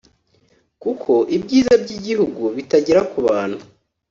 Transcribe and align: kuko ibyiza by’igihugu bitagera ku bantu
kuko 0.81 1.11
ibyiza 1.35 1.73
by’igihugu 1.83 2.41
bitagera 2.55 3.01
ku 3.11 3.17
bantu 3.27 3.59